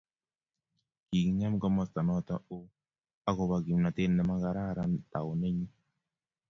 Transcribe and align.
Kigingem 1.07 1.53
komostanoto 1.63 2.35
oo 2.55 2.65
agoba 3.29 3.57
kimnatet 3.65 4.11
nemagararan 4.13 4.91
taunenyi 5.11 5.67